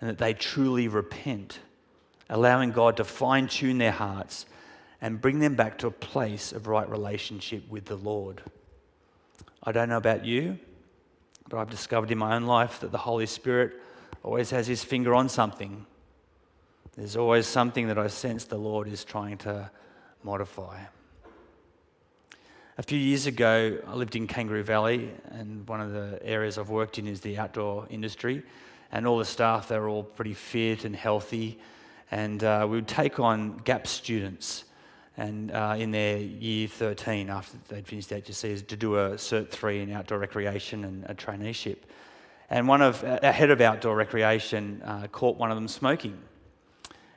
and 0.00 0.08
that 0.08 0.18
they 0.18 0.34
truly 0.34 0.88
repent, 0.88 1.60
allowing 2.28 2.72
God 2.72 2.96
to 2.98 3.04
fine 3.04 3.48
tune 3.48 3.78
their 3.78 3.92
hearts 3.92 4.46
and 5.00 5.20
bring 5.20 5.38
them 5.38 5.54
back 5.54 5.78
to 5.78 5.86
a 5.86 5.92
place 5.92 6.52
of 6.52 6.66
right 6.66 6.88
relationship 6.88 7.68
with 7.68 7.86
the 7.86 7.96
Lord. 7.96 8.42
I 9.62 9.72
don't 9.72 9.88
know 9.88 9.96
about 9.96 10.24
you, 10.24 10.58
but 11.48 11.58
I've 11.58 11.70
discovered 11.70 12.10
in 12.10 12.18
my 12.18 12.36
own 12.36 12.44
life 12.44 12.80
that 12.80 12.92
the 12.92 12.98
Holy 12.98 13.26
Spirit 13.26 13.74
always 14.22 14.50
has 14.50 14.66
his 14.66 14.84
finger 14.84 15.14
on 15.14 15.28
something 15.28 15.86
there's 16.96 17.16
always 17.16 17.46
something 17.46 17.86
that 17.88 17.98
I 17.98 18.08
sense 18.08 18.44
the 18.44 18.58
Lord 18.58 18.88
is 18.88 19.04
trying 19.04 19.38
to 19.38 19.70
modify. 20.22 20.80
A 22.78 22.82
few 22.82 22.98
years 22.98 23.26
ago, 23.26 23.78
I 23.86 23.94
lived 23.94 24.16
in 24.16 24.26
Kangaroo 24.26 24.64
Valley, 24.64 25.10
and 25.30 25.68
one 25.68 25.80
of 25.80 25.92
the 25.92 26.18
areas 26.24 26.58
I've 26.58 26.70
worked 26.70 26.98
in 26.98 27.06
is 27.06 27.20
the 27.20 27.38
outdoor 27.38 27.86
industry. 27.90 28.42
And 28.90 29.06
all 29.06 29.18
the 29.18 29.24
staff, 29.24 29.68
they're 29.68 29.88
all 29.88 30.02
pretty 30.02 30.34
fit 30.34 30.84
and 30.84 30.96
healthy. 30.96 31.58
And 32.10 32.42
uh, 32.42 32.66
we 32.68 32.76
would 32.76 32.88
take 32.88 33.20
on 33.20 33.58
GAP 33.58 33.86
students 33.86 34.64
and 35.16 35.52
uh, 35.52 35.76
in 35.78 35.90
their 35.90 36.16
year 36.16 36.66
13 36.66 37.30
after 37.30 37.56
they'd 37.68 37.86
finished 37.86 38.08
the 38.08 38.16
HSC 38.16 38.66
to 38.66 38.76
do 38.76 38.96
a 38.96 39.10
Cert 39.10 39.50
3 39.50 39.82
in 39.82 39.92
outdoor 39.92 40.18
recreation 40.18 40.84
and 40.84 41.04
a 41.04 41.14
traineeship. 41.14 41.76
And 42.48 42.66
one 42.66 42.82
of, 42.82 43.04
a 43.04 43.30
head 43.30 43.50
of 43.50 43.60
outdoor 43.60 43.94
recreation 43.94 44.82
uh, 44.84 45.06
caught 45.08 45.36
one 45.36 45.50
of 45.52 45.56
them 45.56 45.68
smoking 45.68 46.18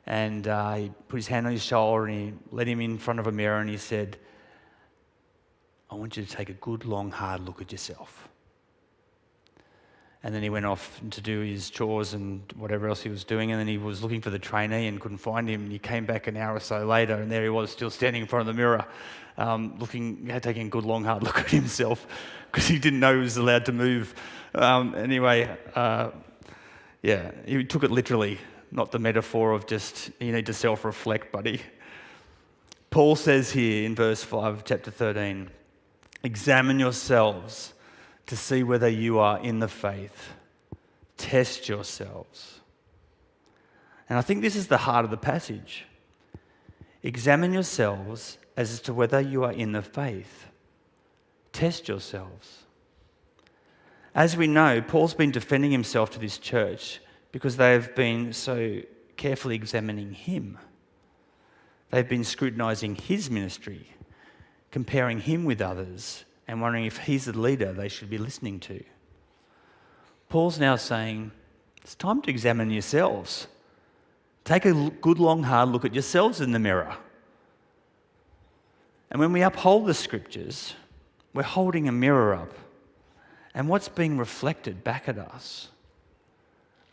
and 0.06 0.48
uh, 0.48 0.76
he 0.76 0.92
put 1.08 1.18
his 1.18 1.28
hand 1.28 1.46
on 1.46 1.54
his 1.54 1.64
shoulder 1.64 2.06
and 2.06 2.14
he 2.14 2.34
led 2.52 2.68
him 2.68 2.82
in 2.82 2.98
front 2.98 3.20
of 3.20 3.28
a 3.28 3.32
mirror 3.32 3.60
and 3.60 3.70
he 3.70 3.78
said, 3.78 4.18
I 5.90 5.96
want 5.96 6.18
you 6.18 6.24
to 6.24 6.30
take 6.30 6.50
a 6.50 6.54
good, 6.54 6.86
long, 6.86 7.12
hard 7.12 7.42
look 7.46 7.62
at 7.62 7.72
yourself. 7.72 8.28
And 10.24 10.34
then 10.34 10.42
he 10.42 10.50
went 10.50 10.66
off 10.66 11.02
to 11.12 11.22
do 11.22 11.42
his 11.42 11.70
chores 11.70 12.14
and 12.14 12.42
whatever 12.56 12.88
else 12.88 13.04
he 13.04 13.10
was 13.10 13.24
doing. 13.26 13.52
And 13.52 13.60
then 13.60 13.68
he 13.68 13.78
was 13.78 14.02
looking 14.02 14.22
for 14.22 14.30
the 14.30 14.40
trainee 14.40 14.88
and 14.88 15.00
couldn't 15.00 15.18
find 15.18 15.50
him. 15.50 15.64
And 15.64 15.72
he 15.72 15.80
came 15.80 16.06
back 16.06 16.28
an 16.28 16.38
hour 16.38 16.56
or 16.56 16.62
so 16.62 16.86
later, 16.86 17.16
and 17.16 17.30
there 17.30 17.44
he 17.44 17.50
was, 17.50 17.72
still 17.72 17.90
standing 17.90 18.22
in 18.22 18.28
front 18.28 18.48
of 18.48 18.56
the 18.56 18.58
mirror, 18.58 18.86
um, 19.38 19.76
looking, 19.80 20.32
taking 20.42 20.68
a 20.68 20.70
good, 20.70 20.86
long, 20.86 21.04
hard 21.04 21.24
look 21.26 21.40
at 21.40 21.50
himself 21.50 22.08
because 22.52 22.68
he 22.68 22.80
didn't 22.80 23.02
know 23.02 23.14
he 23.14 23.20
was 23.20 23.36
allowed 23.36 23.66
to 23.66 23.74
move. 23.74 24.16
Um, 24.56 24.96
anyway, 24.96 25.58
uh, 25.76 26.12
yeah, 27.02 27.32
he 27.46 27.66
took 27.66 27.84
it 27.84 27.92
literally 27.92 28.40
not 28.74 28.92
the 28.92 29.00
metaphor 29.00 29.52
of 29.52 29.68
just 29.68 30.10
you 30.20 30.32
need 30.32 30.48
to 30.48 30.54
self 30.54 30.84
reflect, 30.84 31.32
buddy. 31.32 31.62
Paul 32.90 33.16
says 33.16 33.52
here 33.52 33.86
in 33.86 33.96
verse 33.96 34.24
5 34.24 34.54
of 34.54 34.66
chapter 34.66 34.92
13 34.92 35.50
examine 36.24 36.80
yourselves 36.80 37.74
to 38.28 38.36
see 38.36 38.64
whether 38.64 38.88
you 38.88 39.20
are 39.20 39.40
in 39.40 39.60
the 39.60 39.68
faith. 39.68 40.34
Test 41.18 41.70
yourselves. 41.70 42.62
And 44.10 44.18
I 44.18 44.22
think 44.22 44.42
this 44.42 44.56
is 44.56 44.68
the 44.68 44.78
heart 44.78 45.06
of 45.06 45.12
the 45.12 45.18
passage. 45.18 45.86
Examine 47.04 47.54
yourselves 47.54 48.38
as 48.56 48.80
to 48.82 48.94
whether 48.94 49.20
you 49.20 49.44
are 49.44 49.52
in 49.52 49.72
the 49.72 49.82
faith. 49.82 50.48
Test 51.52 51.88
yourselves. 51.88 52.64
As 54.16 54.38
we 54.38 54.48
know, 54.48 54.82
Paul's 54.82 55.14
been 55.14 55.32
defending 55.32 55.72
himself 55.72 56.12
to 56.12 56.20
this 56.20 56.38
church 56.38 57.02
because 57.34 57.58
they 57.58 57.74
have 57.74 57.96
been 57.96 58.32
so 58.32 58.80
carefully 59.18 59.56
examining 59.56 60.14
him. 60.14 60.58
They've 61.90 62.08
been 62.08 62.24
scrutinizing 62.24 62.96
his 62.96 63.30
ministry, 63.30 63.88
comparing 64.72 65.20
him 65.20 65.44
with 65.44 65.60
others, 65.60 66.24
and 66.48 66.62
wondering 66.62 66.86
if 66.86 67.00
he's 67.00 67.26
the 67.26 67.38
leader 67.38 67.74
they 67.74 67.90
should 67.90 68.10
be 68.10 68.18
listening 68.18 68.60
to. 68.62 68.84
Paul's 70.30 70.60
now 70.60 70.76
saying, 70.76 71.32
It's 71.82 71.96
time 71.96 72.22
to 72.22 72.30
examine 72.30 72.70
yourselves. 72.70 73.48
Take 74.46 74.66
a 74.66 74.92
good, 75.02 75.20
long, 75.20 75.44
hard 75.44 75.70
look 75.70 75.86
at 75.86 75.94
yourselves 75.94 76.40
in 76.40 76.52
the 76.52 76.60
mirror. 76.60 76.96
And 79.10 79.20
when 79.20 79.32
we 79.32 79.42
uphold 79.42 79.88
the 79.88 79.94
scriptures, 79.94 80.76
we're 81.34 81.44
holding 81.44 81.88
a 81.88 81.92
mirror 81.92 82.36
up. 82.36 82.54
And 83.56 83.70
what's 83.70 83.90
being 83.90 84.18
reflected 84.18 84.84
back 84.84 85.08
at 85.08 85.18
us? 85.18 85.70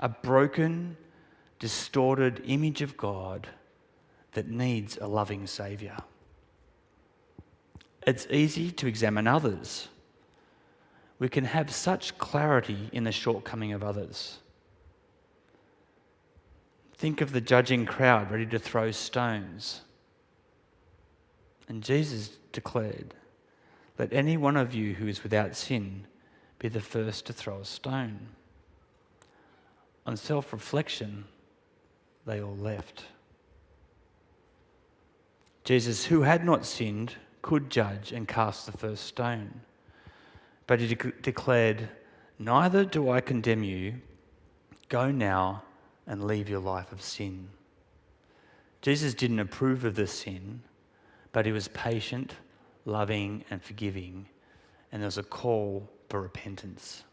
A 0.00 0.09
broken, 0.09 0.97
distorted 1.59 2.42
image 2.47 2.83
of 2.83 2.97
God 2.97 3.49
that 4.33 4.49
needs 4.49 4.99
a 5.00 5.07
loving 5.07 5.47
Saviour. 5.47 5.97
It's 8.07 8.26
easy 8.30 8.73
to 8.73 8.87
examine 8.87 9.26
others. 9.26 9.88
We 11.19 11.28
can 11.28 11.45
have 11.45 11.71
such 11.71 12.16
clarity 12.16 12.88
in 12.92 13.04
the 13.04 13.12
shortcoming 13.12 13.73
of 13.73 13.85
others. 13.85 14.38
Think 16.95 17.21
of 17.21 17.33
the 17.33 17.40
judging 17.40 17.85
crowd 17.85 18.30
ready 18.30 18.47
to 18.47 18.59
throw 18.59 18.90
stones. 18.90 19.83
And 21.69 21.83
Jesus 21.83 22.38
declared, 22.52 23.14
Let 23.99 24.12
any 24.12 24.37
one 24.37 24.57
of 24.57 24.75
you 24.75 24.95
who 24.95 25.07
is 25.07 25.23
without 25.23 25.54
sin 25.57 26.07
be 26.59 26.69
the 26.69 26.80
first 26.80 27.26
to 27.26 27.33
throw 27.33 27.61
a 27.61 27.64
stone. 27.64 28.28
On 30.07 30.16
self 30.16 30.52
reflection, 30.52 31.25
they 32.26 32.40
all 32.40 32.57
left. 32.57 33.04
Jesus, 35.64 36.07
who 36.07 36.23
had 36.23 36.45
not 36.45 36.64
sinned, 36.64 37.14
could 37.42 37.71
judge 37.71 38.12
and 38.12 38.26
cast 38.26 38.66
the 38.66 38.73
first 38.73 39.04
stone. 39.04 39.61
But 40.66 40.80
he 40.80 40.95
de- 40.95 41.12
declared, 41.23 41.88
Neither 42.38 42.85
do 42.85 43.11
I 43.11 43.21
condemn 43.21 43.62
you. 43.62 44.00
Go 44.88 45.11
now 45.11 45.62
and 46.07 46.25
leave 46.25 46.49
your 46.49 46.61
life 46.61 46.90
of 46.92 47.02
sin. 47.02 47.50
Jesus 48.83 49.14
didn't 49.14 49.40
approve 49.40 49.85
of 49.85 49.95
the 49.95 50.07
sin, 50.07 50.62
but 51.33 51.47
he 51.47 51.52
was 51.52 51.69
patient, 51.69 52.35
loving, 52.85 53.45
and 53.50 53.62
forgiving, 53.62 54.26
and 54.90 55.02
there 55.02 55.07
was 55.07 55.19
a 55.19 55.23
call 55.23 55.88
for 56.09 56.21
repentance. 56.21 57.04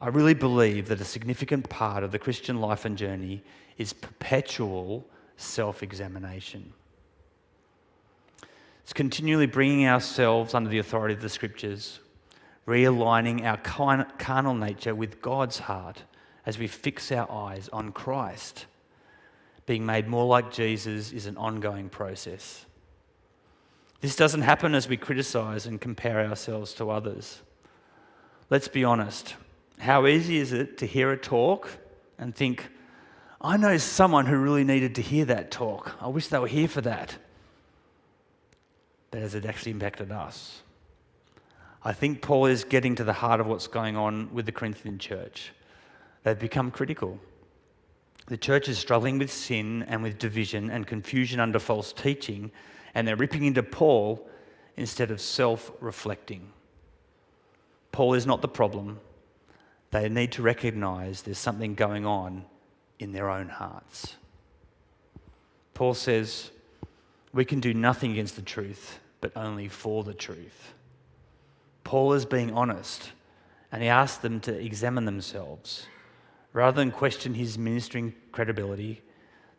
I 0.00 0.08
really 0.08 0.34
believe 0.34 0.88
that 0.88 1.00
a 1.00 1.04
significant 1.04 1.68
part 1.68 2.02
of 2.02 2.12
the 2.12 2.18
Christian 2.18 2.60
life 2.60 2.84
and 2.84 2.96
journey 2.96 3.42
is 3.78 3.92
perpetual 3.92 5.06
self 5.36 5.82
examination. 5.82 6.72
It's 8.82 8.92
continually 8.92 9.46
bringing 9.46 9.86
ourselves 9.86 10.52
under 10.52 10.68
the 10.68 10.78
authority 10.78 11.14
of 11.14 11.22
the 11.22 11.28
scriptures, 11.28 12.00
realigning 12.66 13.44
our 13.44 13.56
carnal 13.56 14.54
nature 14.54 14.94
with 14.94 15.22
God's 15.22 15.58
heart 15.58 16.02
as 16.44 16.58
we 16.58 16.66
fix 16.66 17.10
our 17.10 17.30
eyes 17.30 17.70
on 17.72 17.92
Christ. 17.92 18.66
Being 19.66 19.86
made 19.86 20.06
more 20.06 20.26
like 20.26 20.52
Jesus 20.52 21.12
is 21.12 21.24
an 21.24 21.38
ongoing 21.38 21.88
process. 21.88 22.66
This 24.02 24.16
doesn't 24.16 24.42
happen 24.42 24.74
as 24.74 24.86
we 24.86 24.98
criticize 24.98 25.64
and 25.64 25.80
compare 25.80 26.20
ourselves 26.26 26.74
to 26.74 26.90
others. 26.90 27.40
Let's 28.50 28.68
be 28.68 28.84
honest. 28.84 29.34
How 29.78 30.06
easy 30.06 30.38
is 30.38 30.52
it 30.52 30.78
to 30.78 30.86
hear 30.86 31.10
a 31.10 31.16
talk 31.16 31.68
and 32.18 32.34
think, 32.34 32.68
I 33.40 33.56
know 33.56 33.76
someone 33.76 34.26
who 34.26 34.36
really 34.36 34.64
needed 34.64 34.94
to 34.94 35.02
hear 35.02 35.24
that 35.26 35.50
talk. 35.50 35.96
I 36.00 36.08
wish 36.08 36.28
they 36.28 36.38
were 36.38 36.46
here 36.46 36.68
for 36.68 36.80
that. 36.82 37.16
But 39.10 39.20
has 39.20 39.34
it 39.34 39.44
actually 39.44 39.72
impacted 39.72 40.10
us? 40.10 40.62
I 41.82 41.92
think 41.92 42.22
Paul 42.22 42.46
is 42.46 42.64
getting 42.64 42.94
to 42.94 43.04
the 43.04 43.12
heart 43.12 43.40
of 43.40 43.46
what's 43.46 43.66
going 43.66 43.96
on 43.96 44.32
with 44.32 44.46
the 44.46 44.52
Corinthian 44.52 44.98
church. 44.98 45.52
They've 46.22 46.38
become 46.38 46.70
critical. 46.70 47.18
The 48.26 48.38
church 48.38 48.68
is 48.70 48.78
struggling 48.78 49.18
with 49.18 49.30
sin 49.30 49.82
and 49.82 50.02
with 50.02 50.18
division 50.18 50.70
and 50.70 50.86
confusion 50.86 51.40
under 51.40 51.58
false 51.58 51.92
teaching, 51.92 52.50
and 52.94 53.06
they're 53.06 53.16
ripping 53.16 53.44
into 53.44 53.62
Paul 53.62 54.26
instead 54.78 55.10
of 55.10 55.20
self 55.20 55.70
reflecting. 55.80 56.50
Paul 57.92 58.14
is 58.14 58.26
not 58.26 58.40
the 58.40 58.48
problem. 58.48 58.98
They 59.94 60.08
need 60.08 60.32
to 60.32 60.42
recognize 60.42 61.22
there's 61.22 61.38
something 61.38 61.76
going 61.76 62.04
on 62.04 62.46
in 62.98 63.12
their 63.12 63.30
own 63.30 63.48
hearts. 63.48 64.16
Paul 65.72 65.94
says, 65.94 66.50
We 67.32 67.44
can 67.44 67.60
do 67.60 67.72
nothing 67.72 68.10
against 68.10 68.34
the 68.34 68.42
truth, 68.42 68.98
but 69.20 69.30
only 69.36 69.68
for 69.68 70.02
the 70.02 70.12
truth. 70.12 70.74
Paul 71.84 72.12
is 72.14 72.24
being 72.24 72.52
honest, 72.54 73.12
and 73.70 73.84
he 73.84 73.88
asks 73.88 74.18
them 74.18 74.40
to 74.40 74.52
examine 74.52 75.04
themselves. 75.04 75.86
Rather 76.52 76.80
than 76.80 76.90
question 76.90 77.34
his 77.34 77.56
ministering 77.56 78.16
credibility, 78.32 79.00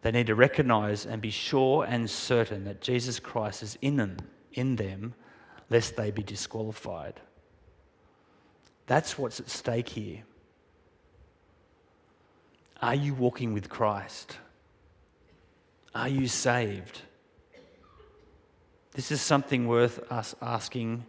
they 0.01 0.11
need 0.11 0.27
to 0.27 0.35
recognize 0.35 1.05
and 1.05 1.21
be 1.21 1.31
sure 1.31 1.85
and 1.85 2.09
certain 2.09 2.65
that 2.65 2.81
Jesus 2.81 3.21
Christ 3.21 3.63
is 3.63 3.77
in 3.81 3.95
them, 3.95 4.17
in 4.51 4.75
them, 4.75 5.13
lest 5.69 5.95
they 5.95 6.11
be 6.11 6.23
disqualified. 6.23 7.21
That's 8.87 9.17
what's 9.17 9.39
at 9.39 9.49
stake 9.49 9.89
here. 9.89 10.23
Are 12.81 12.95
you 12.95 13.13
walking 13.13 13.53
with 13.53 13.69
Christ? 13.69 14.37
Are 15.93 16.09
you 16.09 16.27
saved? 16.27 17.01
This 18.91 19.11
is 19.11 19.21
something 19.21 19.67
worth 19.67 20.11
us 20.11 20.35
asking 20.41 21.05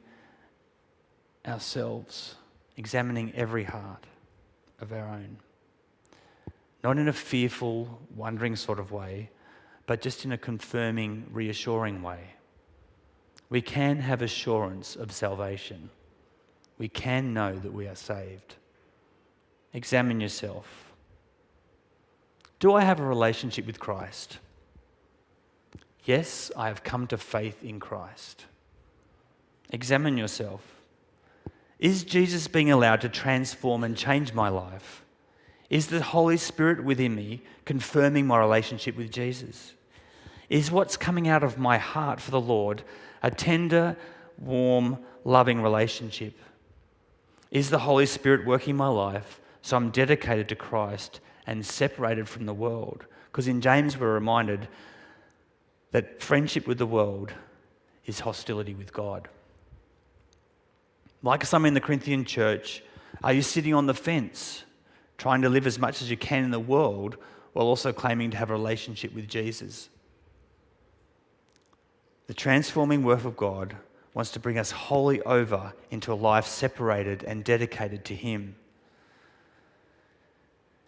ourselves, 1.46 2.36
examining 2.76 3.32
every 3.34 3.64
heart 3.64 4.04
of 4.80 4.92
our 4.92 5.08
own 5.08 5.38
not 6.86 6.98
in 6.98 7.08
a 7.08 7.12
fearful, 7.12 8.00
wondering 8.14 8.54
sort 8.54 8.78
of 8.78 8.92
way, 8.92 9.28
but 9.86 10.00
just 10.00 10.24
in 10.24 10.30
a 10.30 10.38
confirming, 10.38 11.26
reassuring 11.32 12.00
way. 12.00 12.20
We 13.50 13.60
can 13.60 13.98
have 13.98 14.22
assurance 14.22 14.94
of 14.94 15.10
salvation. 15.10 15.90
We 16.78 16.88
can 16.88 17.32
know 17.32 17.56
that 17.56 17.72
we 17.72 17.86
are 17.86 17.94
saved. 17.94 18.56
Examine 19.72 20.20
yourself. 20.20 20.92
Do 22.58 22.74
I 22.74 22.82
have 22.82 23.00
a 23.00 23.06
relationship 23.06 23.66
with 23.66 23.78
Christ? 23.78 24.38
Yes, 26.04 26.50
I 26.56 26.68
have 26.68 26.84
come 26.84 27.06
to 27.08 27.18
faith 27.18 27.62
in 27.62 27.80
Christ. 27.80 28.46
Examine 29.70 30.16
yourself. 30.16 30.62
Is 31.78 32.04
Jesus 32.04 32.48
being 32.48 32.70
allowed 32.70 33.02
to 33.02 33.08
transform 33.08 33.84
and 33.84 33.96
change 33.96 34.32
my 34.32 34.48
life? 34.48 35.04
Is 35.68 35.88
the 35.88 36.02
Holy 36.02 36.36
Spirit 36.36 36.84
within 36.84 37.14
me 37.14 37.42
confirming 37.64 38.26
my 38.26 38.38
relationship 38.38 38.96
with 38.96 39.10
Jesus? 39.10 39.74
Is 40.48 40.70
what's 40.70 40.96
coming 40.96 41.28
out 41.28 41.42
of 41.42 41.58
my 41.58 41.76
heart 41.76 42.20
for 42.20 42.30
the 42.30 42.40
Lord 42.40 42.82
a 43.22 43.30
tender, 43.30 43.96
warm, 44.38 44.98
loving 45.24 45.60
relationship? 45.60 46.38
Is 47.50 47.70
the 47.70 47.80
Holy 47.80 48.06
Spirit 48.06 48.46
working 48.46 48.76
my 48.76 48.88
life 48.88 49.40
so 49.62 49.76
I'm 49.76 49.90
dedicated 49.90 50.48
to 50.48 50.56
Christ 50.56 51.20
and 51.46 51.64
separated 51.64 52.28
from 52.28 52.46
the 52.46 52.54
world? 52.54 53.06
Because 53.30 53.48
in 53.48 53.60
James, 53.60 53.98
we're 53.98 54.14
reminded 54.14 54.68
that 55.92 56.22
friendship 56.22 56.66
with 56.66 56.78
the 56.78 56.86
world 56.86 57.32
is 58.04 58.20
hostility 58.20 58.74
with 58.74 58.92
God. 58.92 59.28
Like 61.22 61.44
some 61.44 61.64
in 61.66 61.74
the 61.74 61.80
Corinthian 61.80 62.24
church, 62.24 62.82
are 63.22 63.32
you 63.32 63.42
sitting 63.42 63.74
on 63.74 63.86
the 63.86 63.94
fence? 63.94 64.64
trying 65.18 65.42
to 65.42 65.48
live 65.48 65.66
as 65.66 65.78
much 65.78 66.02
as 66.02 66.10
you 66.10 66.16
can 66.16 66.44
in 66.44 66.50
the 66.50 66.60
world 66.60 67.16
while 67.52 67.66
also 67.66 67.92
claiming 67.92 68.30
to 68.30 68.36
have 68.36 68.50
a 68.50 68.54
relationship 68.54 69.14
with 69.14 69.28
Jesus. 69.28 69.88
The 72.26 72.34
transforming 72.34 73.02
work 73.02 73.24
of 73.24 73.36
God 73.36 73.76
wants 74.16 74.30
to 74.30 74.40
bring 74.40 74.58
us 74.58 74.70
wholly 74.70 75.20
over 75.24 75.74
into 75.90 76.10
a 76.10 76.14
life 76.14 76.46
separated 76.46 77.22
and 77.24 77.44
dedicated 77.44 78.02
to 78.02 78.14
Him. 78.14 78.56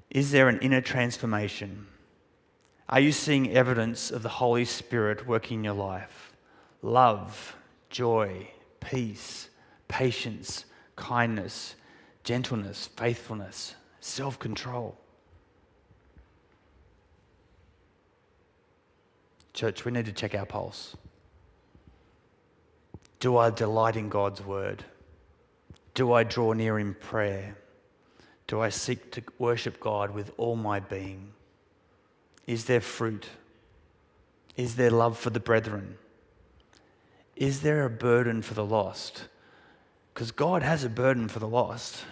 Is 0.08 0.30
there 0.30 0.48
an 0.48 0.58
inner 0.60 0.80
transformation? 0.80 1.86
Are 2.88 3.00
you 3.00 3.12
seeing 3.12 3.54
evidence 3.54 4.10
of 4.10 4.22
the 4.22 4.30
Holy 4.30 4.64
Spirit 4.64 5.26
working 5.28 5.58
in 5.58 5.64
your 5.64 5.74
life? 5.74 6.32
Love, 6.80 7.54
joy, 7.90 8.48
peace, 8.80 9.50
patience, 9.88 10.64
kindness, 10.96 11.74
gentleness, 12.24 12.86
faithfulness, 12.96 13.74
self 14.00 14.38
control. 14.38 14.96
Church, 19.52 19.84
we 19.84 19.92
need 19.92 20.06
to 20.06 20.12
check 20.12 20.34
our 20.34 20.46
pulse. 20.46 20.96
Do 23.20 23.36
I 23.36 23.50
delight 23.50 23.96
in 23.96 24.08
God's 24.08 24.40
word? 24.40 24.84
Do 25.94 26.12
I 26.12 26.22
draw 26.22 26.52
near 26.52 26.78
in 26.78 26.94
prayer? 26.94 27.56
Do 28.46 28.60
I 28.60 28.68
seek 28.68 29.10
to 29.12 29.22
worship 29.38 29.80
God 29.80 30.10
with 30.12 30.32
all 30.36 30.56
my 30.56 30.80
being? 30.80 31.32
Is 32.46 32.66
there 32.66 32.80
fruit? 32.80 33.26
Is 34.56 34.76
there 34.76 34.90
love 34.90 35.18
for 35.18 35.30
the 35.30 35.40
brethren? 35.40 35.98
Is 37.36 37.60
there 37.60 37.84
a 37.84 37.90
burden 37.90 38.42
for 38.42 38.54
the 38.54 38.64
lost? 38.64 39.28
Because 40.14 40.30
God 40.32 40.62
has 40.62 40.82
a 40.82 40.88
burden 40.88 41.28
for 41.28 41.38
the 41.38 41.48
lost. 41.48 42.04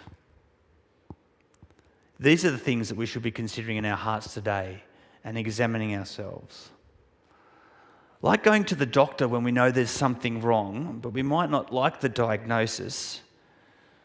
These 2.19 2.45
are 2.45 2.51
the 2.51 2.59
things 2.59 2.89
that 2.89 2.97
we 2.97 3.07
should 3.07 3.23
be 3.23 3.31
considering 3.31 3.77
in 3.77 3.85
our 3.85 3.97
hearts 3.97 4.33
today 4.33 4.83
and 5.25 5.37
examining 5.37 5.95
ourselves. 5.97 6.71
Like 8.27 8.43
going 8.43 8.65
to 8.65 8.75
the 8.75 8.87
doctor 8.87 9.29
when 9.29 9.45
we 9.45 9.53
know 9.53 9.71
there's 9.71 9.89
something 9.89 10.41
wrong, 10.41 10.99
but 11.01 11.11
we 11.11 11.23
might 11.23 11.49
not 11.49 11.73
like 11.73 12.01
the 12.01 12.09
diagnosis. 12.09 13.21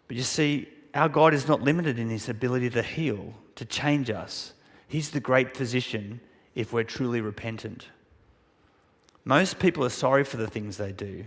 But 0.08 0.16
you 0.16 0.22
see, 0.22 0.70
our 0.94 1.10
God 1.10 1.34
is 1.34 1.48
not 1.48 1.64
limited 1.64 1.98
in 1.98 2.12
his 2.12 2.30
ability 2.30 2.70
to 2.70 2.84
heal, 2.84 3.34
to 3.56 3.66
change 3.66 4.12
us. 4.12 4.54
He's 4.88 5.10
the 5.10 5.20
great 5.20 5.58
physician 5.58 6.22
if 6.54 6.72
we're 6.72 6.84
truly 6.84 7.20
repentant. 7.20 7.88
Most 9.26 9.58
people 9.58 9.84
are 9.84 9.90
sorry 9.90 10.24
for 10.24 10.38
the 10.38 10.46
things 10.46 10.78
they 10.78 10.92
do, 10.92 11.26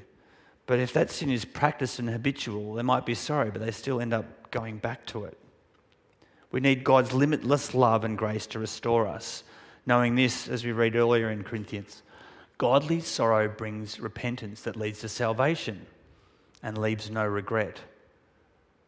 but 0.66 0.78
if 0.78 0.92
that 0.92 1.10
sin 1.10 1.30
is 1.30 1.44
practiced 1.44 1.98
and 1.98 2.08
habitual, 2.08 2.74
they 2.74 2.82
might 2.82 3.04
be 3.04 3.16
sorry, 3.16 3.50
but 3.50 3.60
they 3.60 3.72
still 3.72 4.00
end 4.00 4.14
up 4.14 4.52
going 4.52 4.78
back 4.78 5.04
to 5.06 5.24
it. 5.24 5.36
We 6.52 6.60
need 6.60 6.84
God's 6.84 7.12
limitless 7.12 7.74
love 7.74 8.04
and 8.04 8.16
grace 8.16 8.46
to 8.46 8.60
restore 8.60 9.08
us. 9.08 9.42
Knowing 9.84 10.14
this, 10.14 10.46
as 10.46 10.64
we 10.64 10.70
read 10.70 10.94
earlier 10.94 11.32
in 11.32 11.42
Corinthians, 11.42 12.04
godly 12.58 13.00
sorrow 13.00 13.48
brings 13.48 14.00
repentance 14.00 14.62
that 14.62 14.76
leads 14.76 15.00
to 15.00 15.08
salvation 15.08 15.86
and 16.62 16.78
leaves 16.78 17.10
no 17.10 17.26
regret. 17.26 17.80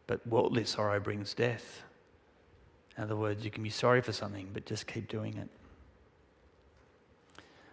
But 0.07 0.25
worldly 0.25 0.65
sorrow 0.65 0.99
brings 0.99 1.33
death. 1.33 1.83
In 2.97 3.03
other 3.03 3.15
words, 3.15 3.45
you 3.45 3.51
can 3.51 3.63
be 3.63 3.69
sorry 3.69 4.01
for 4.01 4.11
something, 4.11 4.49
but 4.53 4.65
just 4.65 4.87
keep 4.87 5.07
doing 5.07 5.37
it. 5.37 5.49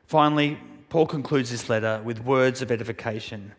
Finally, 0.06 0.58
Paul 0.90 1.06
concludes 1.06 1.50
this 1.50 1.68
letter 1.68 2.00
with 2.04 2.20
words 2.20 2.60
of 2.60 2.70
edification. 2.70 3.52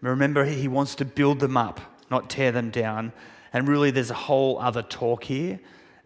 Remember, 0.00 0.44
he 0.44 0.68
wants 0.68 0.94
to 0.96 1.04
build 1.04 1.38
them 1.40 1.56
up, 1.56 1.80
not 2.10 2.30
tear 2.30 2.50
them 2.50 2.70
down. 2.70 3.12
And 3.52 3.68
really, 3.68 3.90
there's 3.90 4.10
a 4.10 4.14
whole 4.14 4.58
other 4.58 4.82
talk 4.82 5.24
here, 5.24 5.60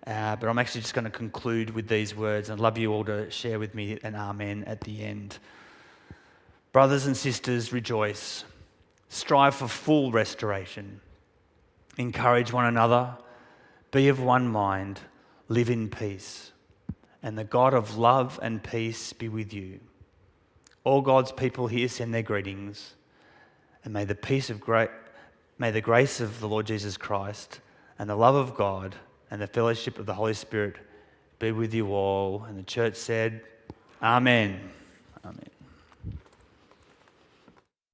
uh, 0.06 0.34
but 0.36 0.48
I'm 0.48 0.58
actually 0.58 0.80
just 0.80 0.94
going 0.94 1.04
to 1.04 1.10
conclude 1.10 1.70
with 1.70 1.86
these 1.86 2.14
words. 2.14 2.50
I'd 2.50 2.58
love 2.58 2.76
you 2.76 2.92
all 2.92 3.04
to 3.04 3.30
share 3.30 3.60
with 3.60 3.74
me 3.74 3.98
an 4.02 4.16
amen 4.16 4.64
at 4.64 4.80
the 4.80 5.02
end. 5.02 5.38
Brothers 6.76 7.06
and 7.06 7.16
sisters, 7.16 7.72
rejoice. 7.72 8.44
Strive 9.08 9.54
for 9.54 9.66
full 9.66 10.12
restoration. 10.12 11.00
Encourage 11.96 12.52
one 12.52 12.66
another. 12.66 13.16
Be 13.92 14.08
of 14.08 14.20
one 14.20 14.46
mind. 14.46 15.00
Live 15.48 15.70
in 15.70 15.88
peace. 15.88 16.52
And 17.22 17.38
the 17.38 17.44
God 17.44 17.72
of 17.72 17.96
love 17.96 18.38
and 18.42 18.62
peace 18.62 19.14
be 19.14 19.30
with 19.30 19.54
you. 19.54 19.80
All 20.84 21.00
God's 21.00 21.32
people 21.32 21.66
here 21.66 21.88
send 21.88 22.12
their 22.12 22.20
greetings. 22.20 22.92
And 23.82 23.94
may 23.94 24.04
the 24.04 24.14
peace 24.14 24.50
of 24.50 24.60
great 24.60 24.90
May 25.56 25.70
the 25.70 25.80
grace 25.80 26.20
of 26.20 26.40
the 26.40 26.46
Lord 26.46 26.66
Jesus 26.66 26.98
Christ 26.98 27.60
and 27.98 28.10
the 28.10 28.16
love 28.16 28.34
of 28.34 28.54
God 28.54 28.94
and 29.30 29.40
the 29.40 29.46
fellowship 29.46 29.98
of 29.98 30.04
the 30.04 30.12
Holy 30.12 30.34
Spirit 30.34 30.76
be 31.38 31.52
with 31.52 31.72
you 31.72 31.94
all. 31.94 32.44
And 32.46 32.58
the 32.58 32.64
church 32.64 32.96
said, 32.96 33.40
Amen. 34.02 34.60
Amen. 35.24 35.55